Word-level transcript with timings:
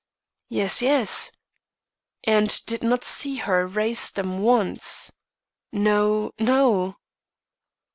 "Yes, 0.49 0.81
yes." 0.81 1.29
"And 2.23 2.65
did 2.65 2.81
not 2.81 3.03
see 3.03 3.35
her 3.35 3.67
raise 3.67 4.09
them 4.09 4.39
once?" 4.39 5.11
"No, 5.71 6.31
no." 6.39 6.97